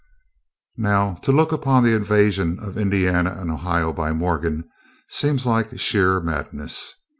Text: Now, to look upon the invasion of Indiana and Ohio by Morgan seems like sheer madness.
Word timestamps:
Now, 0.79 1.13
to 1.21 1.31
look 1.31 1.51
upon 1.51 1.83
the 1.83 1.93
invasion 1.93 2.57
of 2.59 2.75
Indiana 2.75 3.37
and 3.39 3.51
Ohio 3.51 3.93
by 3.93 4.13
Morgan 4.13 4.67
seems 5.07 5.45
like 5.45 5.79
sheer 5.79 6.19
madness. 6.19 6.95